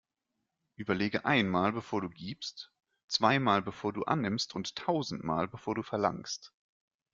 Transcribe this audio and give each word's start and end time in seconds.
Überlege 0.77 1.25
einmal, 1.25 1.71
bevor 1.73 2.01
du 2.01 2.09
gibst, 2.09 2.71
zweimal, 3.07 3.61
bevor 3.61 3.93
du 3.93 4.01
annimmst, 4.03 4.55
und 4.55 4.75
tausendmal, 4.75 5.47
bevor 5.47 5.75
du 5.75 5.83
verlangst. 5.83 6.55